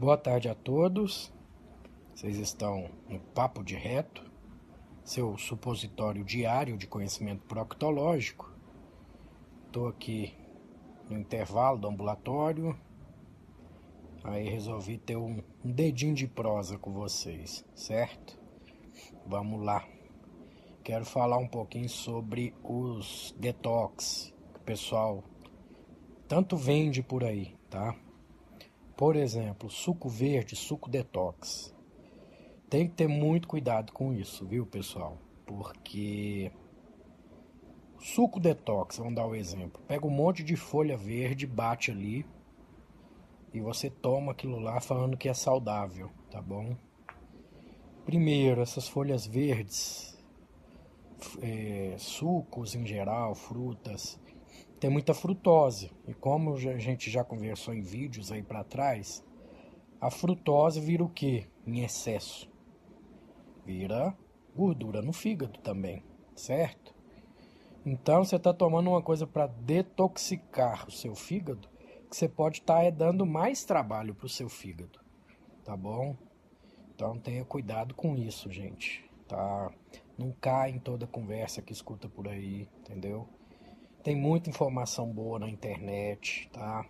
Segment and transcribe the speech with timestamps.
[0.00, 1.30] Boa tarde a todos.
[2.14, 4.24] Vocês estão no Papo de Reto,
[5.04, 8.50] seu supositório diário de conhecimento proctológico.
[9.66, 10.34] Estou aqui
[11.10, 12.74] no intervalo do ambulatório.
[14.24, 18.40] Aí resolvi ter um, dedinho de prosa com vocês, certo?
[19.26, 19.86] Vamos lá.
[20.82, 25.22] Quero falar um pouquinho sobre os detox que o pessoal
[26.26, 27.94] tanto vende por aí, tá?
[29.00, 31.74] Por exemplo, suco verde, suco detox.
[32.68, 35.16] Tem que ter muito cuidado com isso, viu, pessoal?
[35.46, 36.52] Porque
[37.98, 39.80] suco detox, vamos dar o um exemplo.
[39.88, 42.26] Pega um monte de folha verde, bate ali
[43.54, 46.76] e você toma aquilo lá falando que é saudável, tá bom?
[48.04, 50.22] Primeiro, essas folhas verdes,
[51.40, 54.20] é, sucos em geral, frutas,
[54.80, 55.92] tem muita frutose.
[56.08, 59.22] E como a gente já conversou em vídeos aí para trás,
[60.00, 62.50] a frutose vira o que em excesso?
[63.64, 64.16] Vira
[64.56, 66.02] gordura no fígado também,
[66.34, 66.94] certo?
[67.84, 71.68] Então você está tomando uma coisa para detoxicar o seu fígado,
[72.08, 74.98] que você pode estar tá dando mais trabalho para o seu fígado,
[75.62, 76.16] tá bom?
[76.94, 79.70] Então tenha cuidado com isso, gente, tá?
[80.18, 83.28] Não cai em toda conversa que escuta por aí, entendeu?
[84.02, 86.86] Tem muita informação boa na internet, tá?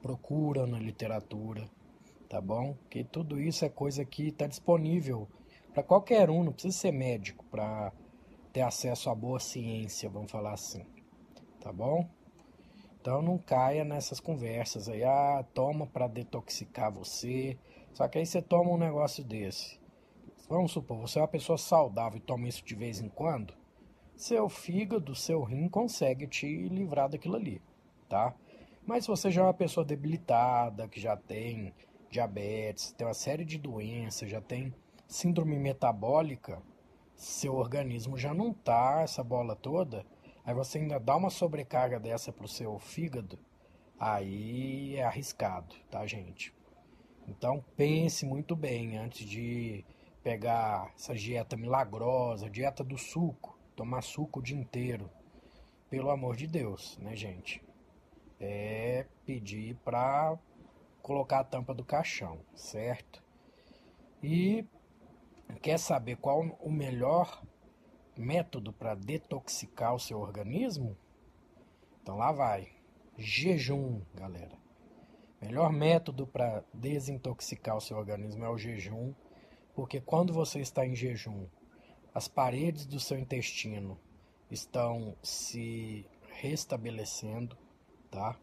[0.00, 1.68] Procura na literatura,
[2.30, 2.78] tá bom?
[2.88, 5.28] Que tudo isso é coisa que está disponível
[5.74, 7.92] para qualquer um, não precisa ser médico para
[8.54, 10.86] ter acesso à boa ciência, vamos falar assim,
[11.60, 12.08] tá bom?
[12.98, 17.58] Então não caia nessas conversas aí, ah, toma para detoxicar você.
[17.92, 19.78] Só que aí você toma um negócio desse.
[20.48, 23.57] Vamos supor, você é uma pessoa saudável e toma isso de vez em quando
[24.18, 27.62] seu fígado, seu rim consegue te livrar daquilo ali,
[28.08, 28.34] tá?
[28.84, 31.72] Mas se você já é uma pessoa debilitada, que já tem
[32.10, 34.74] diabetes, tem uma série de doenças, já tem
[35.06, 36.60] síndrome metabólica,
[37.14, 40.04] seu organismo já não tá essa bola toda,
[40.44, 43.38] aí você ainda dá uma sobrecarga dessa pro seu fígado,
[44.00, 46.52] aí é arriscado, tá, gente?
[47.28, 49.84] Então pense muito bem antes de
[50.24, 55.08] pegar essa dieta milagrosa, dieta do suco tomar suco o dia inteiro.
[55.88, 57.62] Pelo amor de Deus, né, gente?
[58.40, 60.36] É pedir para
[61.00, 63.22] colocar a tampa do caixão, certo?
[64.20, 64.66] E
[65.62, 67.40] quer saber qual o melhor
[68.16, 70.98] método para detoxicar o seu organismo?
[72.02, 72.72] Então lá vai.
[73.16, 74.58] Jejum, galera.
[75.40, 79.14] Melhor método para desintoxicar o seu organismo é o jejum,
[79.72, 81.46] porque quando você está em jejum,
[82.14, 83.98] as paredes do seu intestino
[84.50, 86.06] estão se
[86.40, 87.56] restabelecendo,
[88.10, 88.38] tá?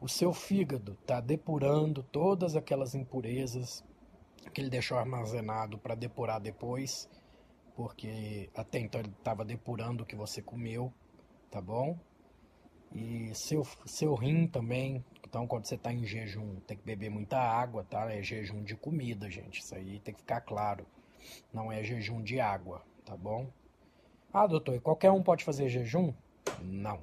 [0.00, 3.84] O seu fígado está depurando todas aquelas impurezas
[4.52, 7.08] que ele deixou armazenado para depurar depois,
[7.74, 10.92] porque até então ele estava depurando o que você comeu,
[11.50, 11.98] tá bom?
[12.94, 15.04] E seu, seu rim também.
[15.26, 18.10] Então, quando você está em jejum, tem que beber muita água, tá?
[18.12, 19.60] É jejum de comida, gente.
[19.60, 20.86] Isso aí tem que ficar claro.
[21.52, 23.50] Não é jejum de água, tá bom?
[24.30, 26.12] Ah, doutor, e qualquer um pode fazer jejum?
[26.62, 27.00] Não.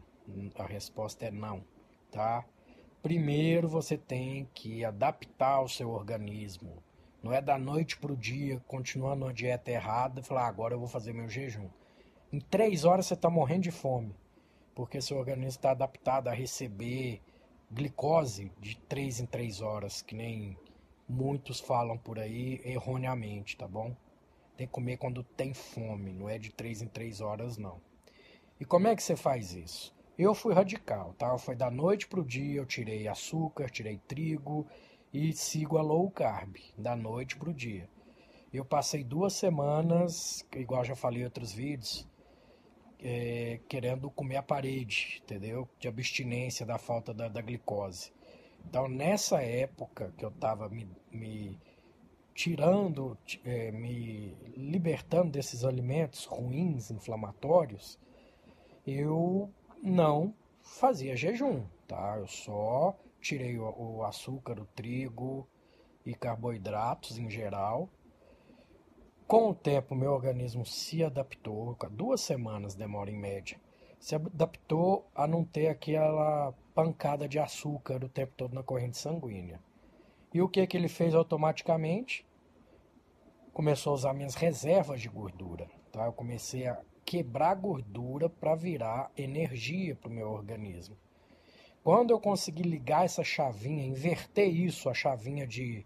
[0.56, 1.63] A resposta é não,
[2.12, 2.46] tá?
[3.02, 6.84] Primeiro você tem que adaptar o seu organismo.
[7.24, 10.75] Não é da noite para o dia, continuando a dieta errada, e falar, ah, agora
[10.75, 11.69] eu vou fazer meu jejum.
[12.31, 14.16] Em três horas você está morrendo de fome,
[14.75, 17.19] porque seu organismo está adaptado a receber
[17.72, 20.56] glicose de três em três horas, que nem
[21.10, 23.96] muitos falam por aí erroneamente, tá bom?
[24.57, 27.81] Tem que comer quando tem fome, não é de três em três horas, não.
[28.60, 29.94] E como é que você faz isso?
[30.18, 31.38] Eu fui radical, tá?
[31.38, 34.66] Foi da noite pro dia, eu tirei açúcar, tirei trigo
[35.12, 37.90] e sigo a low carb, da noite pro dia.
[38.54, 42.07] Eu passei duas semanas, igual já falei em outros vídeos,
[43.00, 45.68] é, querendo comer a parede, entendeu?
[45.78, 48.13] De abstinência da falta da, da glicose.
[48.68, 51.60] Então, nessa época que eu estava me, me,
[52.36, 57.98] tirando, é, me libertando desses alimentos ruins, inflamatórios,
[58.86, 59.50] eu
[59.82, 62.18] não fazia jejum, tá?
[62.20, 65.48] Eu só tirei o, o açúcar, o trigo
[66.06, 67.90] e carboidratos em geral.
[69.26, 73.60] Com o tempo, meu organismo se adaptou, duas semanas demora em média,
[73.98, 79.60] se adaptou a não ter aquela pancada de açúcar o tempo todo na corrente sanguínea.
[80.36, 82.28] E o que, que ele fez automaticamente?
[83.54, 85.66] Começou a usar minhas reservas de gordura.
[85.94, 86.08] Tá?
[86.08, 90.98] Eu comecei a quebrar gordura para virar energia para o meu organismo.
[91.82, 95.86] Quando eu consegui ligar essa chavinha, inverter isso, a chavinha de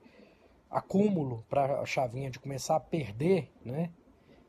[0.67, 3.91] acúmulo para a chavinha de começar a perder, né?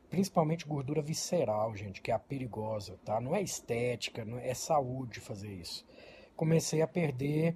[0.09, 3.21] Principalmente gordura visceral, gente, que é a perigosa, tá?
[3.21, 5.85] Não é estética, não é, é saúde fazer isso.
[6.35, 7.55] Comecei a perder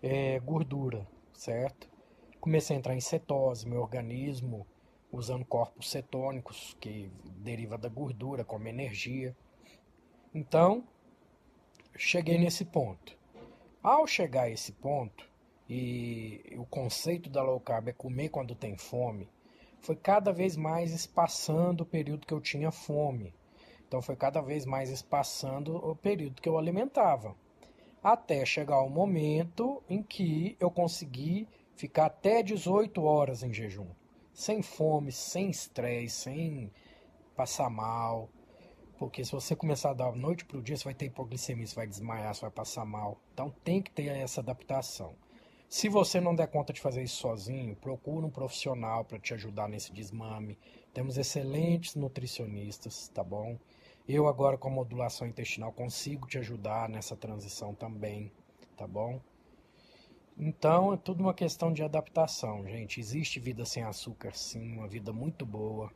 [0.00, 1.04] é, gordura,
[1.36, 1.88] certo?
[2.40, 4.66] Comecei a entrar em cetose, meu organismo
[5.10, 9.36] usando corpos cetônicos, que deriva da gordura como energia.
[10.34, 10.84] Então,
[11.96, 13.16] cheguei nesse ponto.
[13.82, 15.28] Ao chegar a esse ponto,
[15.68, 19.28] e o conceito da low carb é comer quando tem fome,
[19.80, 23.34] foi cada vez mais espaçando o período que eu tinha fome.
[23.86, 27.36] Então foi cada vez mais espaçando o período que eu alimentava.
[28.06, 33.88] Até chegar o momento em que eu consegui ficar até 18 horas em jejum.
[34.32, 36.72] Sem fome, sem estresse, sem
[37.34, 38.30] passar mal,
[38.96, 41.74] porque se você começar a dar noite para o dia, você vai ter hipoglicemia, você
[41.74, 43.20] vai desmaiar, você vai passar mal.
[43.34, 45.16] Então tem que ter essa adaptação.
[45.68, 49.68] Se você não der conta de fazer isso sozinho, procure um profissional para te ajudar
[49.68, 50.56] nesse desmame.
[50.94, 53.58] Temos excelentes nutricionistas, tá bom?
[54.08, 58.32] Eu agora com a modulação intestinal consigo te ajudar nessa transição também,
[58.76, 59.20] tá bom?
[60.38, 63.00] Então é tudo uma questão de adaptação, gente.
[63.00, 65.90] Existe vida sem açúcar, sim, uma vida muito boa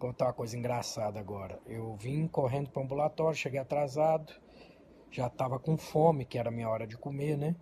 [0.00, 1.60] contar uma coisa engraçada agora.
[1.66, 4.32] Eu vim correndo para o ambulatório, cheguei atrasado,
[5.10, 7.54] já estava com fome, que era a minha hora de comer, né?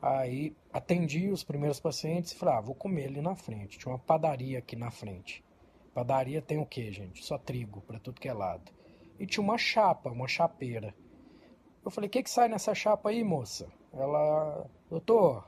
[0.00, 3.78] Aí atendi os primeiros pacientes e falei, ah, vou comer ali na frente.
[3.78, 5.44] Tinha uma padaria aqui na frente.
[5.92, 7.24] Padaria tem o que, gente?
[7.24, 8.70] Só trigo para tudo que é lado.
[9.20, 10.94] E tinha uma chapa, uma chapeira.
[11.84, 13.68] Eu falei, o que, que sai nessa chapa aí, moça?
[13.92, 15.46] Ela, doutor,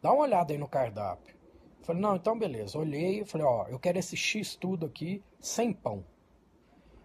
[0.00, 1.36] dá uma olhada aí no cardápio.
[1.82, 2.78] Falei, não, então beleza.
[2.78, 6.04] Olhei falei, ó, eu quero esse X tudo aqui sem pão.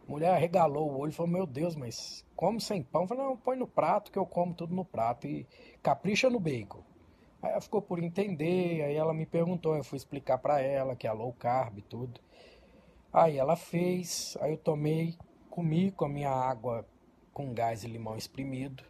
[0.07, 3.01] A mulher regalou o olho e falou, meu Deus, mas como sem pão?
[3.01, 5.45] Eu falei, não, põe no prato que eu como tudo no prato e
[5.81, 6.83] capricha no bacon.
[7.41, 11.05] Aí ela ficou por entender, aí ela me perguntou, eu fui explicar para ela que
[11.05, 12.21] é low carb e tudo.
[13.11, 15.17] Aí ela fez, aí eu tomei,
[15.53, 16.85] comi com a minha água
[17.33, 18.83] com gás e limão espremido.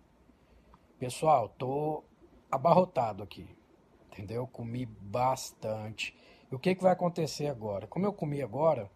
[0.98, 2.04] Pessoal, tô
[2.52, 3.48] abarrotado aqui
[4.14, 4.48] entendeu?
[4.48, 6.16] Comi bastante.
[6.52, 7.88] E o que, que vai acontecer agora?
[7.88, 8.90] Como eu comi agora,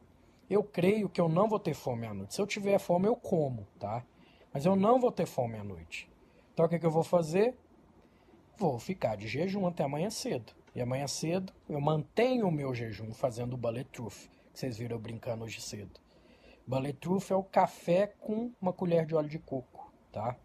[0.49, 2.35] eu creio que eu não vou ter fome à noite.
[2.35, 4.05] Se eu tiver fome, eu como, tá?
[4.53, 6.09] Mas eu não vou ter fome à noite.
[6.53, 7.55] Então o que, que eu vou fazer?
[8.57, 10.53] Vou ficar de jejum até amanhã cedo.
[10.73, 15.01] E amanhã cedo eu mantenho o meu jejum fazendo o bulletproof, que vocês viram eu
[15.01, 15.99] brincando hoje cedo.
[16.67, 20.35] Bulletproof é o café com uma colher de óleo de coco, tá?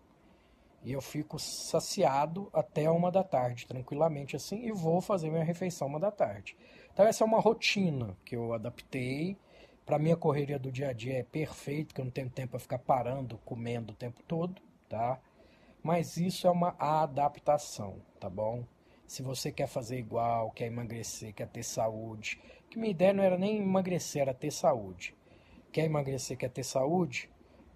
[0.85, 5.88] E eu fico saciado até uma da tarde, tranquilamente assim, e vou fazer minha refeição
[5.88, 6.57] uma da tarde.
[6.93, 9.37] Então essa é uma rotina que eu adaptei.
[9.85, 12.61] Para minha correria do dia a dia é perfeito, que eu não tenho tempo para
[12.61, 15.21] ficar parando, comendo o tempo todo, tá?
[15.83, 18.64] Mas isso é uma adaptação, tá bom?
[19.09, 23.37] Se você quer fazer igual, quer emagrecer, quer ter saúde, que minha ideia não era
[23.37, 25.17] nem emagrecer, era ter saúde.
[25.73, 27.31] Quer emagrecer, quer ter saúde?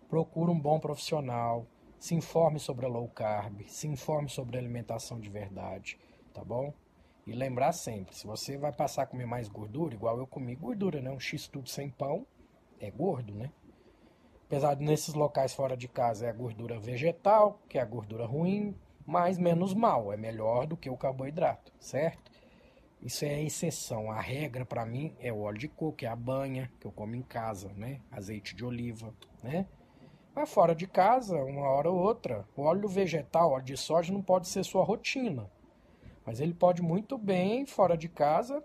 [0.07, 1.67] Procura um bom profissional,
[1.99, 5.99] se informe sobre a low carb, se informe sobre a alimentação de verdade,
[6.35, 6.75] tá bom?
[7.27, 11.01] E lembrar sempre, se você vai passar a comer mais gordura, igual eu comi gordura,
[11.01, 11.11] né?
[11.11, 12.27] Um X tudo sem pão
[12.79, 13.51] é gordo, né?
[14.45, 18.27] Apesar de nesses locais fora de casa é a gordura vegetal, que é a gordura
[18.27, 18.77] ruim,
[19.07, 22.31] mas menos mal, é melhor do que o carboidrato, certo?
[23.07, 24.11] Isso é a exceção.
[24.11, 27.15] A regra para mim é o óleo de coco, é a banha que eu como
[27.15, 28.01] em casa, né?
[28.11, 29.69] Azeite de oliva, né?
[30.35, 34.21] Mas fora de casa, uma hora ou outra, o óleo vegetal, óleo de soja não
[34.21, 35.49] pode ser sua rotina.
[36.25, 38.61] Mas ele pode muito bem fora de casa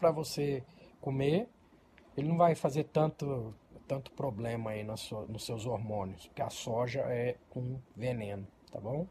[0.00, 0.64] para você
[0.98, 1.46] comer.
[2.16, 3.54] Ele não vai fazer tanto,
[3.86, 9.06] tanto problema aí nos seus hormônios, porque a soja é um veneno, tá bom?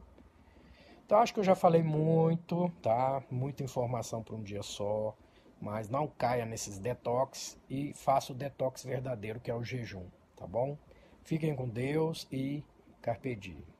[1.05, 3.21] Então acho que eu já falei muito, tá?
[3.29, 5.15] Muita informação para um dia só.
[5.61, 10.05] Mas não caia nesses detox e faça o detox verdadeiro, que é o jejum,
[10.35, 10.77] tá bom?
[11.23, 12.63] Fiquem com Deus e
[13.01, 13.72] carpe diem.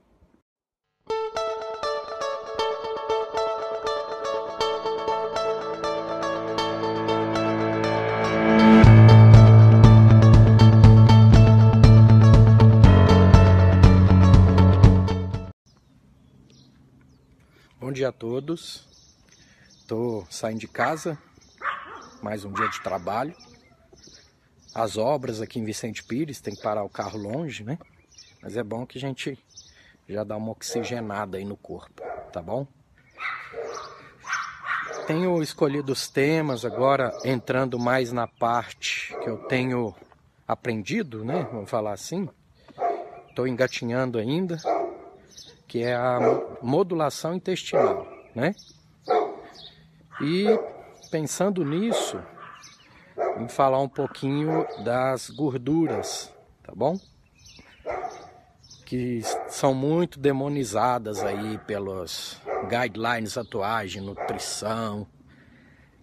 [18.04, 18.86] Dia a todos.
[19.80, 21.18] Estou saindo de casa,
[22.22, 23.34] mais um dia de trabalho.
[24.76, 27.80] As obras aqui em Vicente Pires, tem que parar o carro longe, né?
[28.42, 29.40] Mas é bom que a gente
[30.10, 32.68] já dá uma oxigenada aí no corpo, tá bom?
[35.08, 39.96] Tenho escolhido os temas agora entrando mais na parte que eu tenho
[40.46, 41.48] aprendido, né?
[41.54, 42.28] Vamos falar assim.
[43.30, 44.58] Estou engatinhando ainda,
[45.74, 46.20] que é a
[46.62, 48.54] modulação intestinal, né?
[50.22, 50.46] E
[51.10, 52.22] pensando nisso,
[53.40, 56.96] em falar um pouquinho das gorduras, tá bom?
[58.86, 62.40] Que são muito demonizadas aí pelos
[62.70, 65.08] guidelines atuais de nutrição,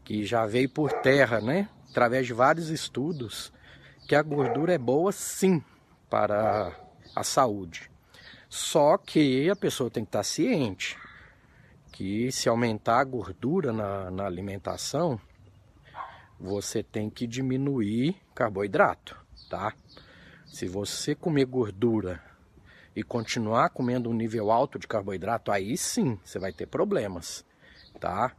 [0.03, 1.69] que já veio por terra, né?
[1.89, 3.53] Através de vários estudos,
[4.09, 5.63] que a gordura é boa sim
[6.09, 6.73] para
[7.15, 7.89] a saúde.
[8.51, 10.99] Só que a pessoa tem que estar ciente
[11.93, 15.21] que se aumentar a gordura na, na alimentação,
[16.39, 19.17] você tem que diminuir carboidrato,
[19.49, 19.73] tá?
[20.47, 22.21] Se você comer gordura
[22.97, 27.45] e continuar comendo um nível alto de carboidrato, aí sim você vai ter problemas,
[28.01, 28.33] tá?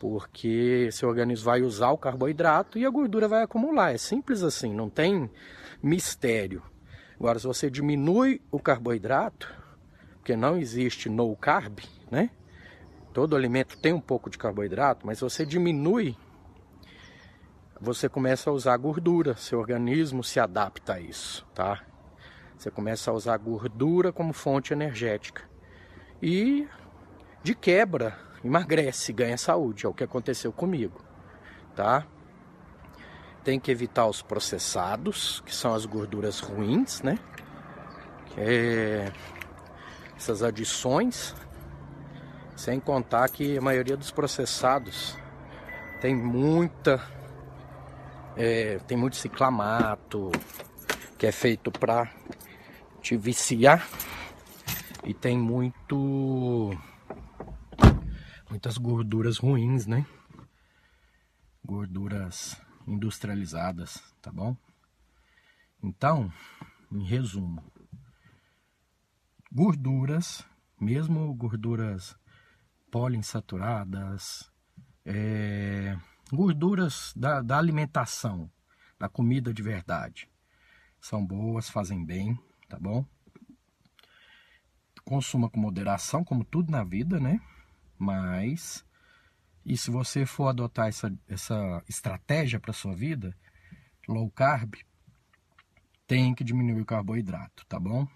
[0.00, 3.94] Porque seu organismo vai usar o carboidrato e a gordura vai acumular.
[3.94, 5.30] É simples assim, não tem
[5.80, 6.60] mistério.
[7.24, 9.50] Agora, se você diminui o carboidrato,
[10.16, 11.78] porque não existe no carb,
[12.10, 12.28] né?
[13.14, 16.14] Todo alimento tem um pouco de carboidrato, mas se você diminui,
[17.80, 21.82] você começa a usar gordura, seu organismo se adapta a isso, tá?
[22.58, 25.44] Você começa a usar gordura como fonte energética.
[26.20, 26.68] E
[27.42, 31.02] de quebra, emagrece, ganha saúde, é o que aconteceu comigo,
[31.74, 32.06] tá?
[33.44, 37.18] Tem que evitar os processados, que são as gorduras ruins, né?
[38.36, 39.12] É...
[40.16, 41.34] Essas adições,
[42.56, 45.16] sem contar que a maioria dos processados
[46.00, 47.00] tem muita.
[48.36, 50.30] É, tem muito ciclamato,
[51.16, 52.10] que é feito para
[53.00, 53.88] te viciar.
[55.04, 56.76] E tem muito.
[58.48, 60.06] Muitas gorduras ruins, né?
[61.64, 64.56] Gorduras industrializadas, tá bom?
[65.82, 66.32] Então,
[66.90, 67.62] em resumo,
[69.52, 70.44] gorduras,
[70.80, 72.16] mesmo gorduras
[72.90, 74.50] poliinsaturadas,
[75.04, 75.98] é,
[76.32, 78.50] gorduras da, da alimentação,
[78.98, 80.28] da comida de verdade.
[81.00, 82.38] São boas, fazem bem,
[82.68, 83.04] tá bom?
[85.04, 87.40] Consuma com moderação, como tudo na vida, né?
[87.98, 88.84] Mas,
[89.64, 93.34] e se você for adotar essa, essa estratégia para sua vida,
[94.06, 94.74] low carb,
[96.06, 98.06] tem que diminuir o carboidrato, tá bom?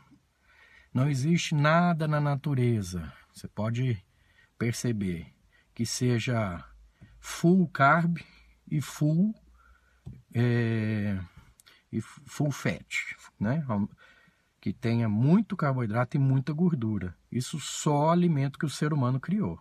[0.93, 3.13] Não existe nada na natureza.
[3.33, 4.03] Você pode
[4.59, 5.33] perceber
[5.75, 6.63] que seja
[7.19, 8.19] full carb
[8.71, 9.35] e full
[10.35, 11.19] é,
[11.91, 13.65] e full fat, né?
[14.61, 17.17] Que tenha muito carboidrato e muita gordura.
[17.33, 19.59] Isso só alimento que o ser humano criou.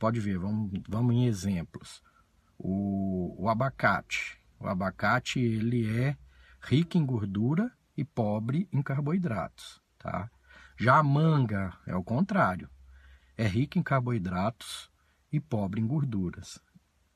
[0.00, 2.02] Pode ver, vamos, vamos em exemplos.
[2.58, 4.36] O, o abacate.
[4.58, 6.16] O abacate ele é
[6.60, 10.28] rico em gordura e pobre em carboidratos, tá?
[10.76, 12.68] Já a manga é o contrário
[13.40, 14.90] é rica em carboidratos
[15.32, 16.62] e pobre em gorduras,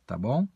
[0.07, 0.49] tá bom?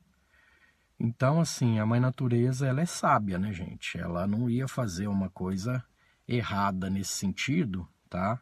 [0.98, 3.98] Então, assim, a mãe natureza, ela é sábia, né, gente?
[3.98, 5.84] Ela não ia fazer uma coisa
[6.26, 8.40] errada nesse sentido, tá?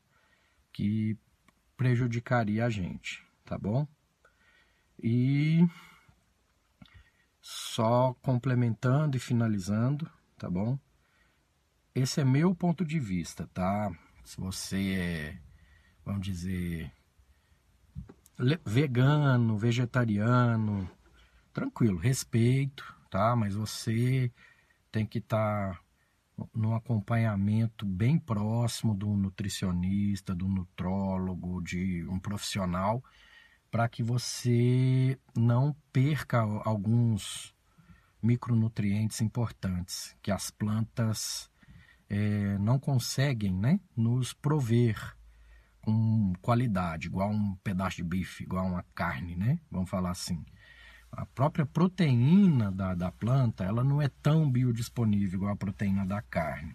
[0.72, 1.18] Que
[1.76, 3.86] prejudicaria a gente, tá bom?
[5.02, 5.66] E
[7.40, 10.78] só complementando e finalizando, tá bom?
[11.94, 13.90] Esse é meu ponto de vista, tá?
[14.24, 15.38] Se você é,
[16.04, 16.92] vamos dizer,
[18.64, 20.90] vegano, vegetariano,
[21.52, 23.36] tranquilo, respeito, tá?
[23.36, 24.30] Mas você
[24.90, 25.80] tem que estar tá
[26.54, 33.02] num acompanhamento bem próximo do nutricionista, do nutrólogo, de um profissional,
[33.76, 37.54] para que você não perca alguns
[38.22, 41.50] micronutrientes importantes que as plantas
[42.08, 45.14] é, não conseguem né, nos prover
[45.82, 49.60] com qualidade, igual um pedaço de bife, igual uma carne, né?
[49.70, 50.42] Vamos falar assim.
[51.12, 56.22] A própria proteína da, da planta, ela não é tão biodisponível igual a proteína da
[56.22, 56.74] carne.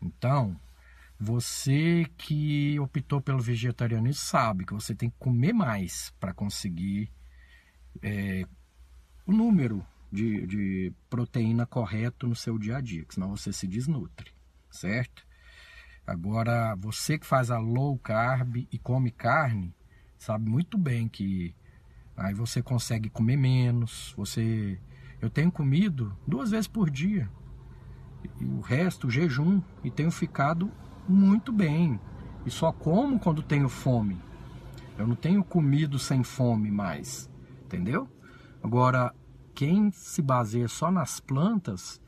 [0.00, 0.58] Então,
[1.24, 7.10] você que optou pelo vegetarianismo sabe que você tem que comer mais para conseguir
[8.02, 8.44] é,
[9.26, 14.32] o número de, de proteína correto no seu dia a dia, senão você se desnutre,
[14.70, 15.26] certo?
[16.06, 19.74] Agora, você que faz a low carb e come carne,
[20.18, 21.54] sabe muito bem que
[22.14, 24.78] aí você consegue comer menos, você
[25.22, 27.30] eu tenho comido duas vezes por dia.
[28.42, 30.70] O resto, jejum, e tenho ficado
[31.08, 32.00] muito bem.
[32.46, 34.20] E só como quando tenho fome.
[34.98, 37.28] Eu não tenho comido sem fome mais,
[37.64, 38.08] entendeu?
[38.62, 39.12] Agora,
[39.54, 42.00] quem se baseia só nas plantas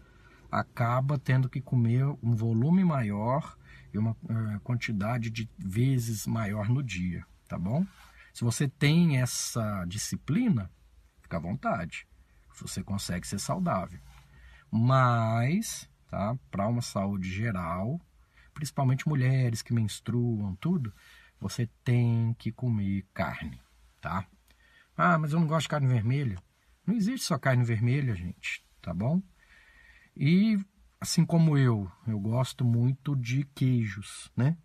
[0.51, 3.57] acaba tendo que comer um volume maior
[3.93, 7.85] e uma uh, quantidade de vezes maior no dia, tá bom?
[8.33, 10.71] Se você tem essa disciplina,
[11.23, 12.07] fica à vontade.
[12.61, 14.01] Você consegue ser saudável.
[14.71, 16.37] Mas, tá?
[16.51, 18.01] Para uma saúde geral,
[18.57, 20.91] principalmente mulheres que menstruam, tudo,
[21.39, 23.61] você tem que comer carne,
[24.01, 24.27] tá?
[24.97, 26.43] Ah, mas eu não gosto de carne vermelha.
[26.87, 29.23] Não existe só carne vermelha, gente, tá bom?
[30.17, 30.59] E
[30.99, 34.57] assim como eu, eu gosto muito de queijos, né?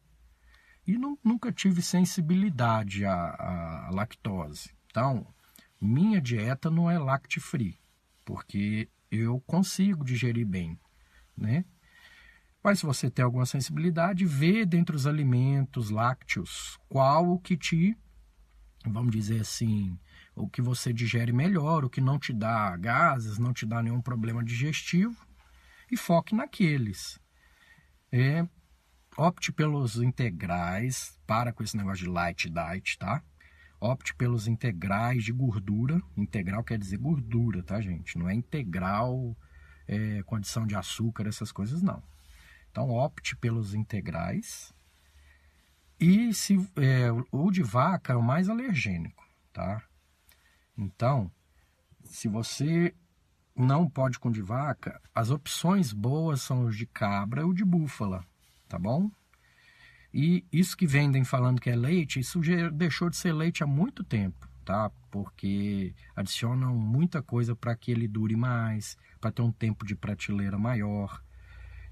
[0.88, 4.74] E não, nunca tive sensibilidade à, à lactose.
[4.86, 5.28] Então,
[5.82, 7.78] minha dieta não é lact-free,
[8.24, 10.80] porque eu consigo digerir bem,
[11.36, 11.66] né?
[12.64, 17.98] Mas se você tem alguma sensibilidade, vê dentre os alimentos lácteos qual o que te,
[18.86, 19.98] vamos dizer assim,
[20.36, 24.02] o que você digere melhor, o que não te dá gases, não te dá nenhum
[24.02, 25.16] problema digestivo
[25.92, 27.20] e foque naqueles.
[28.12, 28.48] É,
[29.18, 33.24] opte pelos integrais, para com esse negócio de light diet, tá?
[33.80, 36.00] Opte pelos integrais de gordura.
[36.16, 38.20] Integral quer dizer gordura, tá, gente?
[38.20, 39.36] Não é integral,
[39.88, 42.11] é, condição de açúcar, essas coisas, não.
[42.72, 44.74] Então, opte pelos integrais.
[46.00, 49.84] E se é, o de vaca é o mais alergênico, tá?
[50.76, 51.30] Então,
[52.06, 52.96] se você
[53.56, 58.26] não pode com de vaca, as opções boas são os de cabra ou de búfala,
[58.68, 59.12] tá bom?
[60.14, 63.68] E isso que vendem falando que é leite, isso já deixou de ser leite há
[63.68, 64.90] muito tempo, tá?
[65.12, 70.58] Porque adicionam muita coisa para que ele dure mais, para ter um tempo de prateleira
[70.58, 71.22] maior.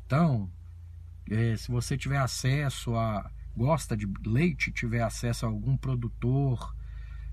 [0.05, 0.49] Então,
[1.29, 6.75] é, se você tiver acesso a gosta de leite, tiver acesso a algum produtor,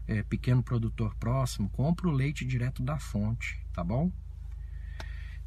[0.09, 4.11] é, pequeno produtor próximo, compra o leite direto da fonte, tá bom?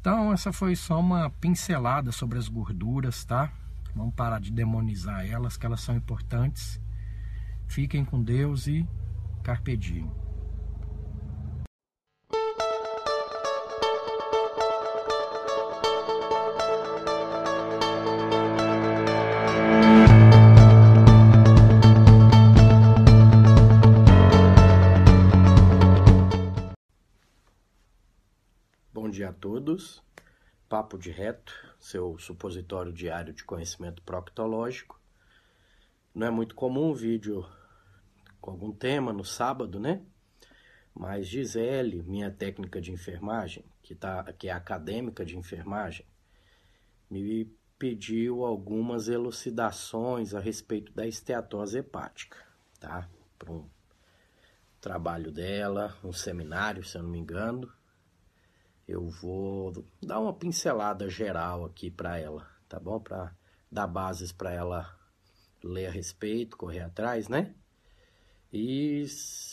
[0.00, 3.52] Então, essa foi só uma pincelada sobre as gorduras, tá?
[3.94, 6.80] Vamos parar de demonizar elas, que elas são importantes.
[7.68, 8.88] Fiquem com Deus e
[9.42, 10.10] carpe diem.
[29.40, 30.02] Todos.
[30.68, 35.00] Papo de Reto, seu supositório diário de conhecimento proctológico.
[36.14, 37.44] Não é muito comum um vídeo
[38.40, 40.02] com algum tema no sábado, né?
[40.94, 46.06] Mas Gisele, minha técnica de enfermagem, que, tá, que é acadêmica de enfermagem,
[47.10, 47.46] me
[47.78, 52.36] pediu algumas elucidações a respeito da esteatose hepática,
[52.78, 53.08] tá?
[53.38, 53.68] Para um
[54.80, 57.72] trabalho dela, um seminário, se eu não me engano,
[58.90, 62.98] eu vou dar uma pincelada geral aqui para ela, tá bom?
[62.98, 63.32] Para
[63.70, 64.98] dar bases para ela
[65.62, 67.54] ler a respeito, correr atrás, né?
[68.52, 69.06] E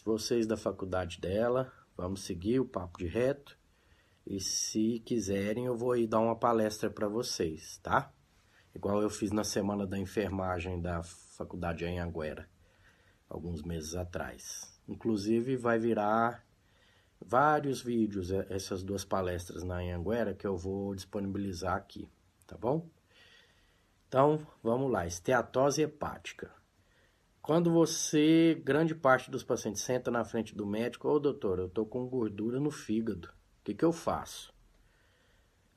[0.04, 3.56] vocês da faculdade dela, vamos seguir o papo de reto.
[4.26, 8.12] E se quiserem, eu vou ir dar uma palestra para vocês, tá?
[8.74, 12.50] Igual eu fiz na semana da enfermagem da faculdade em Anguera,
[13.30, 14.82] alguns meses atrás.
[14.88, 16.44] Inclusive vai virar
[17.20, 22.10] vários vídeos, é, essas duas palestras na Anhanguera que eu vou disponibilizar aqui,
[22.46, 22.90] tá bom?
[24.08, 26.52] Então, vamos lá, esteatose hepática.
[27.42, 31.70] Quando você, grande parte dos pacientes senta na frente do médico, ô oh, doutor, eu
[31.70, 34.54] tô com gordura no fígado, o que que eu faço?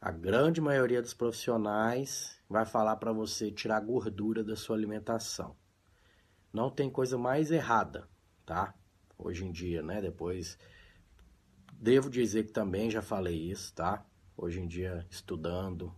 [0.01, 5.55] A grande maioria dos profissionais vai falar para você tirar gordura da sua alimentação.
[6.53, 8.09] Não tem coisa mais errada,
[8.47, 8.75] tá?
[9.19, 10.01] Hoje em dia, né?
[10.01, 10.59] Depois
[11.83, 14.05] Devo dizer que também já falei isso, tá?
[14.37, 15.91] Hoje em dia, estudando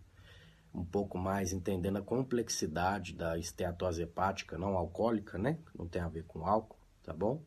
[0.72, 5.58] um pouco mais, entendendo a complexidade da esteatose hepática não alcoólica, né?
[5.76, 7.42] Não tem a ver com álcool, tá bom?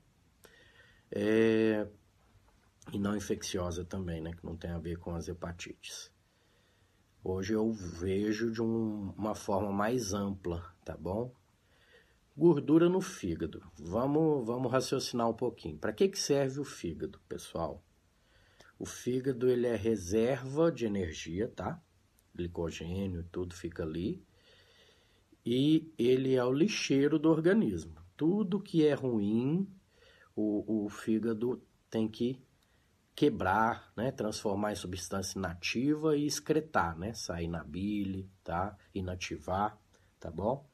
[1.09, 1.87] É...
[2.91, 4.33] E não infecciosa também, né?
[4.33, 6.11] Que não tem a ver com as hepatites.
[7.23, 11.33] Hoje eu vejo de um, uma forma mais ampla, tá bom?
[12.35, 13.63] Gordura no fígado.
[13.79, 15.77] Vamos, vamos raciocinar um pouquinho.
[15.77, 17.81] Para que, que serve o fígado, pessoal?
[18.77, 21.81] O fígado ele é reserva de energia, tá?
[22.33, 24.21] Glicogênio, tudo fica ali.
[25.45, 27.95] E ele é o lixeiro do organismo.
[28.17, 29.67] Tudo que é ruim
[30.35, 32.41] o, o fígado tem que
[33.15, 39.79] quebrar, né, transformar em substância inativa e excretar, né, sair na bile, tá, inativar,
[40.19, 40.67] tá bom?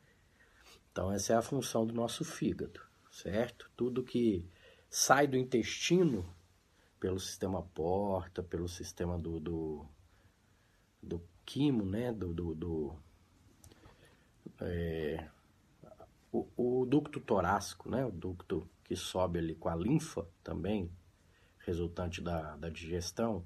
[0.91, 3.69] Então essa é a função do nosso fígado, certo?
[3.77, 4.43] Tudo que
[4.89, 6.27] sai do intestino
[7.01, 9.85] pelo sistema porta, pelo sistema do, do,
[11.01, 12.95] do quimo, né, do, do, do
[14.61, 15.27] é,
[16.31, 20.91] o, o ducto torácico, né, o ducto que sobe ali com a linfa também,
[21.65, 23.43] resultante da, da digestão,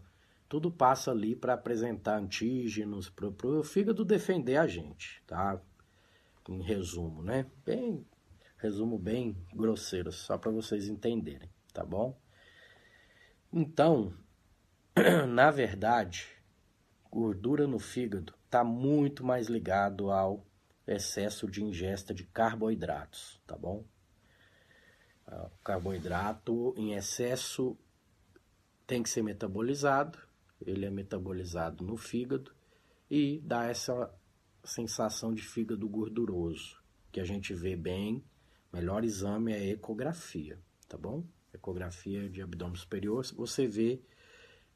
[0.50, 5.60] tudo passa ali para apresentar antígenos, para o fígado defender a gente, tá?
[6.48, 7.50] Em resumo, né?
[7.66, 8.06] Bem,
[8.58, 12.16] resumo bem grosseiro, só para vocês entenderem, tá bom?
[13.58, 14.14] Então,
[15.30, 16.28] na verdade,
[17.10, 20.46] gordura no fígado está muito mais ligado ao
[20.86, 23.86] excesso de ingesta de carboidratos, tá bom?
[25.26, 27.78] O carboidrato em excesso
[28.86, 30.20] tem que ser metabolizado,
[30.60, 32.54] ele é metabolizado no fígado
[33.10, 34.14] e dá essa
[34.66, 38.22] sensação de fígado gorduroso, que a gente vê bem.
[38.74, 41.24] Melhor exame é a ecografia, tá bom?
[41.56, 44.02] Ecografia de abdômen superior, você vê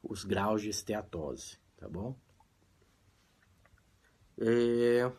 [0.01, 2.15] os graus de esteatose, tá bom?
[4.37, 5.11] É...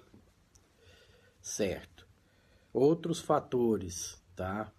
[1.41, 2.07] Certo.
[2.73, 4.73] Outros fatores, tá?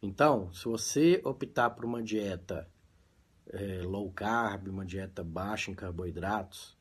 [0.00, 2.68] Então, se você optar por uma dieta
[3.46, 6.76] é, low carb, uma dieta baixa em carboidratos,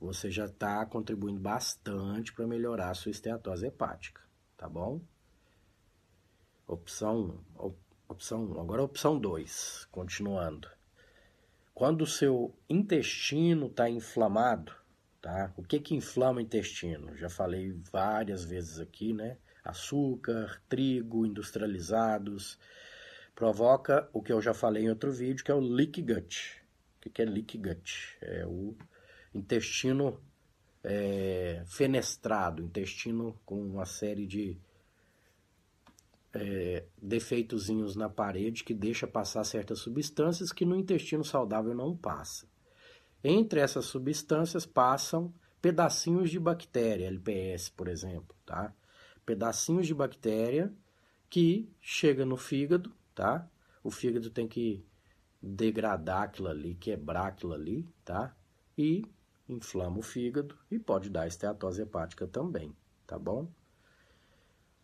[0.00, 4.22] você já está contribuindo bastante para melhorar a sua esteatose hepática,
[4.56, 5.00] tá bom?
[6.66, 7.44] Opção,
[8.08, 10.68] opção, agora opção 2, continuando.
[11.74, 14.72] Quando o seu intestino está inflamado,
[15.20, 15.52] tá?
[15.56, 17.16] O que que inflama o intestino?
[17.16, 19.36] Já falei várias vezes aqui, né?
[19.64, 22.58] Açúcar, trigo industrializados,
[23.34, 26.62] provoca o que eu já falei em outro vídeo, que é o leak gut.
[27.04, 28.16] O que é leak gut?
[28.20, 28.76] É o
[29.34, 30.20] intestino
[30.84, 34.58] é, fenestrado, intestino com uma série de
[36.34, 42.46] é, defeitozinhos na parede que deixa passar certas substâncias que no intestino saudável não passa.
[43.22, 48.74] Entre essas substâncias passam pedacinhos de bactéria, LPS, por exemplo, tá?
[49.24, 50.70] Pedacinhos de bactéria
[51.30, 53.48] que chega no fígado tá?
[53.82, 54.84] O fígado tem que
[55.40, 58.34] degradar aquilo ali, quebrar aquilo ali, tá?
[58.76, 59.04] E
[59.48, 62.74] inflama o fígado e pode dar esteatose hepática também,
[63.06, 63.48] tá bom?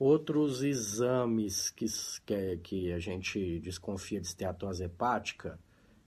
[0.01, 1.85] Outros exames que,
[2.25, 5.61] que, que a gente desconfia de esteatose hepática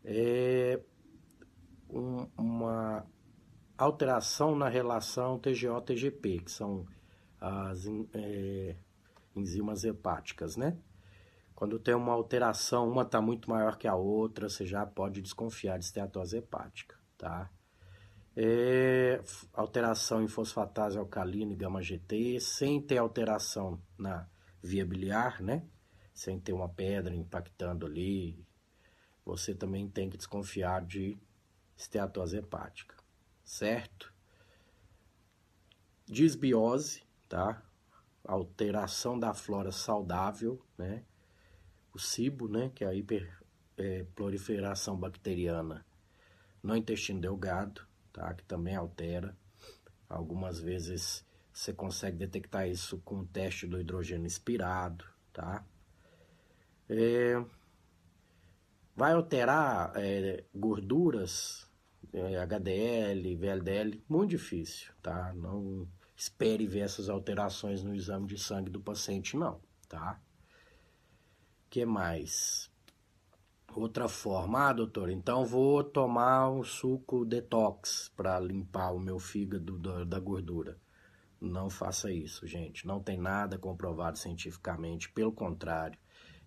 [0.03, 0.81] é
[1.87, 3.05] um, uma
[3.77, 6.87] alteração na relação TGO-TGP, que são
[7.39, 8.75] as é,
[9.35, 10.75] enzimas hepáticas, né?
[11.53, 15.77] Quando tem uma alteração, uma está muito maior que a outra, você já pode desconfiar
[15.77, 17.47] de esteatose hepática, tá?
[18.35, 19.21] É,
[19.53, 24.27] alteração em fosfatase alcalina e gama-GT, sem ter alteração na
[24.61, 25.67] via biliar, né?
[26.13, 28.43] Sem ter uma pedra impactando ali,
[29.25, 31.17] você também tem que desconfiar de
[31.77, 32.95] esteatose hepática,
[33.43, 34.13] certo?
[36.05, 37.61] Disbiose, tá?
[38.23, 41.03] Alteração da flora saudável, né?
[41.93, 45.85] o SIBO, né, que é a hiperproliferação é, bacteriana
[46.61, 49.35] no intestino delgado, tá, que também altera.
[50.07, 55.65] Algumas vezes você consegue detectar isso com o teste do hidrogênio expirado, tá?
[56.87, 57.43] É,
[58.95, 61.69] vai alterar é, gorduras,
[62.13, 65.33] é, HDL, VLDL, muito difícil, tá?
[65.33, 70.21] Não espere ver essas alterações no exame de sangue do paciente, não, tá?
[71.73, 72.69] que mais?
[73.75, 79.77] Outra forma, ah, doutor, então vou tomar um suco detox para limpar o meu fígado
[80.05, 80.77] da, gordura.
[81.41, 82.85] Não faça isso, gente.
[82.85, 85.11] Não tem nada comprovado cientificamente.
[85.11, 85.97] Pelo contrário,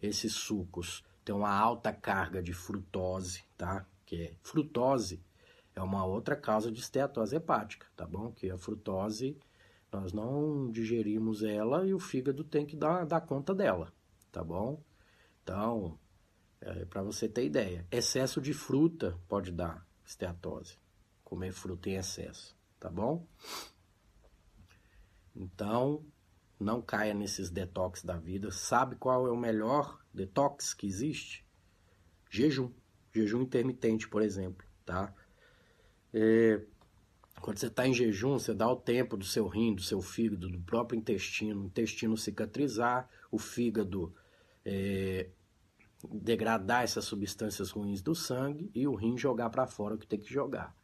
[0.01, 3.85] esses sucos têm uma alta carga de frutose, tá?
[4.05, 5.21] Que é frutose
[5.77, 8.33] é uma outra causa de esteatose hepática, tá bom?
[8.33, 9.39] Que a frutose
[9.93, 13.93] nós não digerimos ela e o fígado tem que dar, dar conta dela,
[14.33, 14.81] tá bom?
[15.43, 15.99] Então,
[16.61, 20.79] é, para você ter ideia, excesso de fruta pode dar esteatose.
[21.25, 23.27] Comer fruta em excesso, tá bom?
[25.35, 26.05] Então,
[26.59, 28.51] não caia nesses detox da vida.
[28.51, 31.45] Sabe qual é o melhor detox que existe?
[32.31, 32.73] Jejum.
[33.13, 35.13] Jejum intermitente, por exemplo, tá?
[36.13, 36.61] É,
[37.41, 40.49] quando você está em jejum, você dá o tempo do seu rim, do seu fígado,
[40.49, 44.15] do próprio intestino, o intestino cicatrizar, o fígado
[44.65, 45.29] é,
[46.05, 50.19] degradar essas substâncias ruins do sangue e o rim jogar para fora o que tem
[50.19, 50.75] que jogar.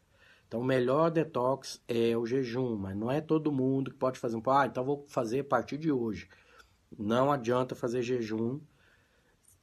[0.46, 4.40] Então, o melhor detox é o jejum, mas não é todo mundo que pode fazer.
[4.46, 6.29] Ah, então vou fazer a partir de hoje.
[6.98, 8.61] Não adianta fazer jejum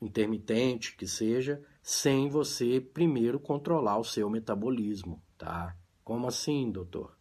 [0.02, 5.76] intermitente, que seja, sem você primeiro controlar o seu metabolismo, tá?
[6.04, 7.18] Como assim, doutor?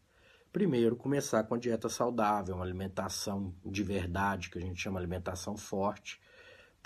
[0.52, 5.56] Primeiro, começar com a dieta saudável, uma alimentação de verdade, que a gente chama alimentação
[5.56, 6.20] forte.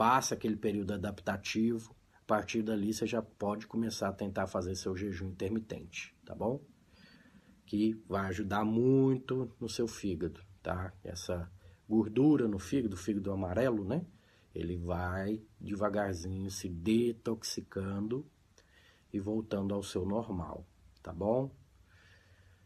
[0.02, 1.94] Passa aquele período adaptativo.
[2.12, 6.60] A partir dali, você já pode começar a tentar fazer seu jejum intermitente, tá bom?
[7.64, 10.92] Que vai ajudar muito no seu fígado, tá?
[11.04, 11.48] Essa
[11.88, 14.04] gordura no fígado, fígado amarelo, né?
[14.52, 18.26] Ele vai devagarzinho se detoxicando
[19.12, 20.66] e voltando ao seu normal,
[21.00, 21.48] tá bom?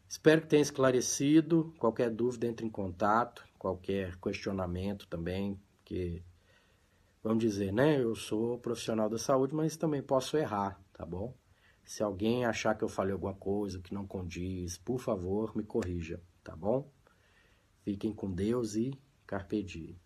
[0.08, 1.74] Espero que tenha esclarecido.
[1.78, 3.44] Qualquer dúvida, entre em contato.
[3.58, 6.24] Qualquer questionamento também, que
[7.26, 8.00] vamos dizer, né?
[8.00, 11.34] Eu sou profissional da saúde, mas também posso errar, tá bom?
[11.84, 16.22] Se alguém achar que eu falei alguma coisa que não condiz, por favor, me corrija,
[16.44, 16.88] tá bom?
[17.82, 18.92] Fiquem com Deus e
[19.26, 19.98] carpe diem.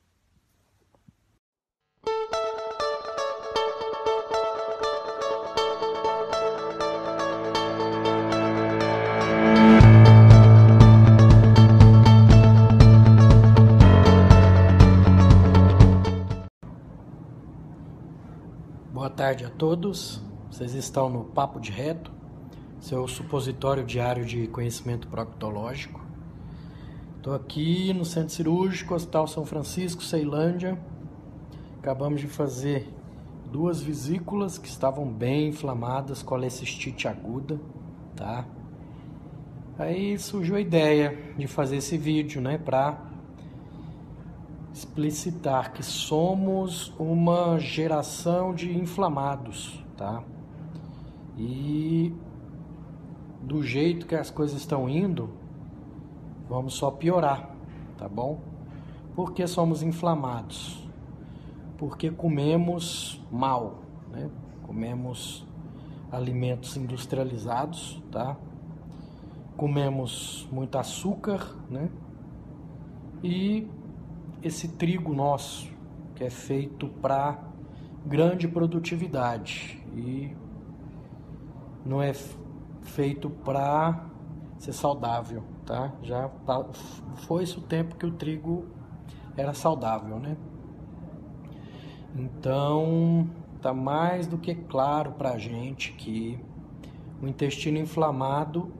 [19.20, 20.18] Tarde a todos.
[20.50, 22.10] Vocês estão no Papo de Reto,
[22.80, 26.00] seu supositório diário de conhecimento proctológico.
[27.18, 30.80] Estou aqui no Centro Cirúrgico, Hospital São Francisco, Ceilândia.
[31.78, 32.88] Acabamos de fazer
[33.52, 37.60] duas vesículas que estavam bem inflamadas, colecistite aguda,
[38.16, 38.46] tá?
[39.78, 42.98] Aí surgiu a ideia de fazer esse vídeo, né, para
[44.72, 50.22] explicitar que somos uma geração de inflamados, tá?
[51.36, 52.14] E
[53.42, 55.30] do jeito que as coisas estão indo,
[56.48, 57.50] vamos só piorar,
[57.96, 58.40] tá bom?
[59.14, 60.88] Porque somos inflamados?
[61.76, 63.78] Porque comemos mal,
[64.10, 64.30] né?
[64.62, 65.46] Comemos
[66.12, 68.36] alimentos industrializados, tá?
[69.56, 71.90] Comemos muito açúcar, né?
[73.22, 73.68] E
[74.42, 75.70] esse trigo nosso,
[76.14, 77.38] que é feito para
[78.04, 80.34] grande produtividade e
[81.84, 82.12] não é
[82.82, 84.06] feito para
[84.58, 85.92] ser saudável, tá?
[86.02, 86.30] Já
[87.26, 88.66] foi esse o tempo que o trigo
[89.36, 90.36] era saudável, né?
[92.14, 93.28] Então,
[93.62, 96.38] tá mais do que claro para a gente que
[97.22, 98.72] o intestino inflamado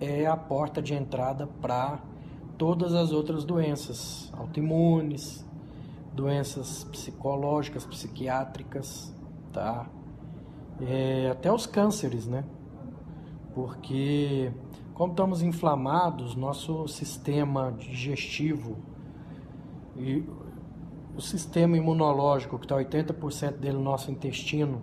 [0.00, 2.00] é a porta de entrada para
[2.60, 5.42] todas as outras doenças autoimunes,
[6.12, 9.16] doenças psicológicas, psiquiátricas,
[9.50, 9.88] tá?
[10.78, 12.44] É, até os cânceres, né?
[13.54, 14.52] Porque
[14.92, 18.76] como estamos inflamados, nosso sistema digestivo
[19.96, 20.22] e
[21.16, 24.82] o sistema imunológico, que está 80% dele no nosso intestino,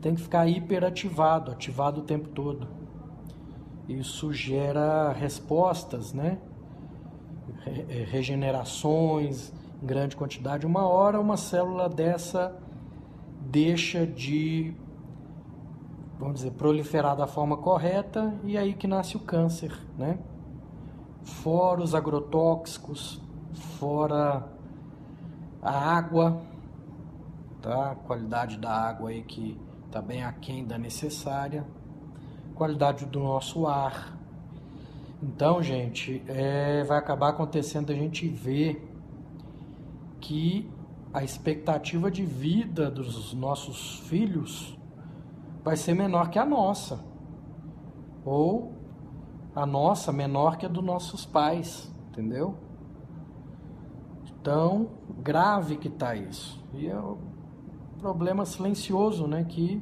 [0.00, 2.66] tem que ficar hiperativado, ativado o tempo todo.
[3.88, 6.38] Isso gera respostas, né?
[7.66, 9.52] É, regenerações
[9.82, 10.66] em grande quantidade.
[10.66, 12.56] Uma hora uma célula dessa
[13.40, 14.74] deixa de,
[16.18, 20.18] vamos dizer, proliferar da forma correta e aí que nasce o câncer, né?
[21.22, 23.20] Fora os agrotóxicos,
[23.78, 24.48] fora
[25.62, 26.42] a água,
[27.60, 27.92] tá?
[27.92, 31.64] A qualidade da água aí que está bem aquém da necessária,
[32.54, 34.18] qualidade do nosso ar,
[35.22, 38.88] então, gente, é, vai acabar acontecendo a gente ver
[40.20, 40.68] que
[41.14, 44.76] a expectativa de vida dos nossos filhos
[45.62, 47.04] vai ser menor que a nossa.
[48.24, 48.72] Ou
[49.54, 52.56] a nossa menor que a dos nossos pais, entendeu?
[54.42, 54.90] Tão
[55.22, 56.60] grave que está isso.
[56.74, 57.18] E é um
[58.00, 59.44] problema silencioso, né?
[59.44, 59.80] Que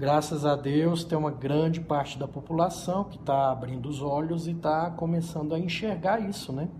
[0.00, 4.52] graças a Deus, tem uma grande parte da população que está abrindo os olhos e
[4.52, 6.70] está começando a enxergar isso, né?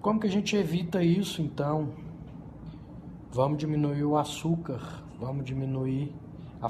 [0.00, 1.90] Como que a gente evita isso, então?
[3.30, 6.14] Vamos diminuir o açúcar, vamos diminuir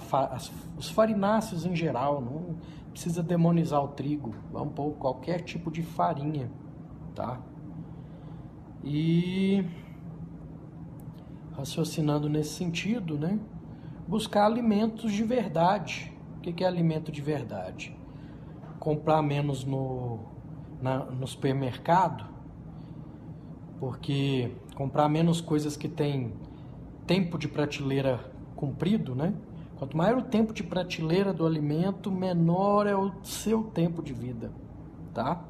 [0.01, 2.57] fa as, os farináceos em geral, não
[2.91, 6.51] precisa demonizar o trigo, vamos pôr qualquer tipo de farinha,
[7.15, 7.41] tá?
[8.83, 9.65] E
[11.57, 13.39] raciocinando nesse sentido, né?
[14.07, 16.13] Buscar alimentos de verdade.
[16.37, 17.97] O que é alimento de verdade?
[18.79, 20.21] Comprar menos no,
[20.81, 22.25] na, no supermercado,
[23.81, 26.35] porque comprar menos coisas que tem
[27.07, 28.21] tempo de prateleira
[28.55, 29.35] comprido, né?
[29.77, 34.51] Quanto maior o tempo de prateleira do alimento, menor é o seu tempo de vida,
[35.13, 35.45] tá?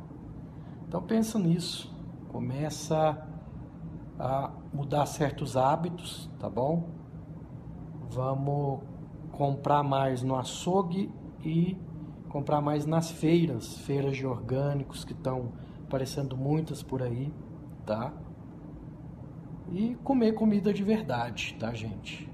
[0.88, 1.94] Então pensa nisso.
[2.28, 3.26] Começa
[4.18, 6.88] a mudar certos hábitos, tá bom?
[8.16, 8.80] Vamos
[9.30, 11.12] comprar mais no açougue
[11.44, 11.76] e
[12.30, 15.52] comprar mais nas feiras, feiras de orgânicos que estão
[15.84, 17.30] aparecendo muitas por aí,
[17.84, 18.14] tá?
[19.70, 22.26] E comer comida de verdade, tá, gente?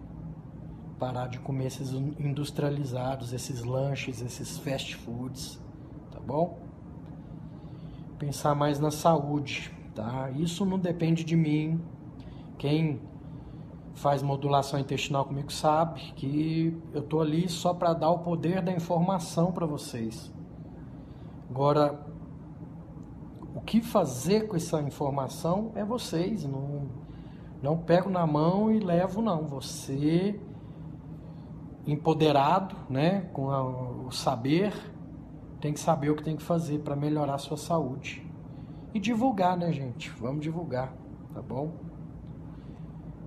[1.00, 5.60] Parar de comer esses industrializados, esses lanches, esses fast foods,
[6.12, 6.60] tá bom?
[8.20, 10.30] Pensar mais na saúde, tá?
[10.30, 11.80] Isso não depende de mim.
[12.56, 13.00] Quem
[13.94, 18.72] faz modulação intestinal comigo sabe que eu tô ali só para dar o poder da
[18.72, 20.32] informação para vocês.
[21.50, 22.00] Agora,
[23.54, 26.44] o que fazer com essa informação é vocês.
[26.44, 26.88] Não,
[27.62, 29.46] não pego na mão e levo, não.
[29.46, 30.40] Você,
[31.86, 34.72] empoderado, né, com a, o saber,
[35.60, 38.26] tem que saber o que tem que fazer para melhorar a sua saúde.
[38.94, 40.10] E divulgar, né, gente?
[40.10, 40.92] Vamos divulgar,
[41.32, 41.91] tá bom?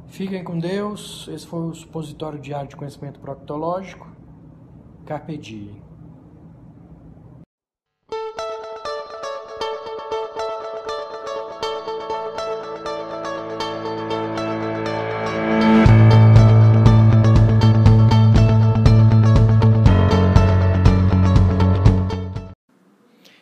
[0.08, 1.28] Fiquem com Deus.
[1.28, 4.08] Esse foi o supositório diário de conhecimento proctológico.
[5.06, 5.84] Carpe diem.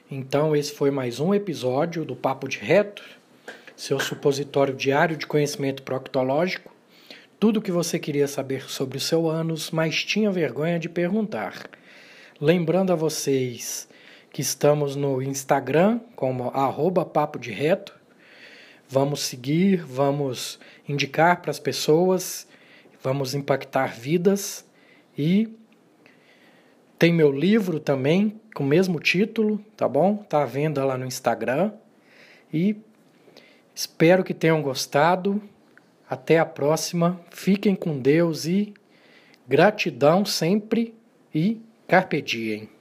[0.10, 3.04] Então, esse foi mais um episódio do Papo de Reto
[3.76, 6.74] seu supositório diário de conhecimento proctológico,
[7.40, 11.70] tudo o que você queria saber sobre o seu ânus, mas tinha vergonha de perguntar.
[12.40, 13.88] Lembrando a vocês
[14.32, 17.94] que estamos no Instagram como arroba papo de reto.
[18.88, 22.48] Vamos seguir, vamos indicar para as pessoas,
[23.02, 24.66] vamos impactar vidas
[25.18, 25.54] e
[26.98, 30.18] tem meu livro também com o mesmo título, tá bom?
[30.18, 31.74] Tá à venda lá no Instagram.
[32.54, 32.78] E
[33.76, 35.42] Espero que tenham gostado.
[36.10, 37.20] Até a próxima.
[37.32, 38.74] Fiquem com Deus e
[39.48, 40.94] gratidão sempre
[41.34, 42.73] e carpe diem.